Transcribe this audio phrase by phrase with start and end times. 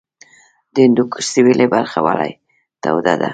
[0.73, 2.31] د هندوکش سویلي برخه ولې
[2.83, 3.29] توده ده؟